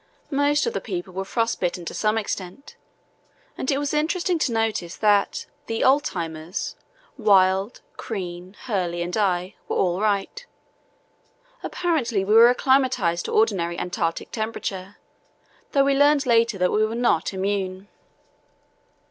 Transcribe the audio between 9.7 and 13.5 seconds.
all right. Apparently we were acclimatized to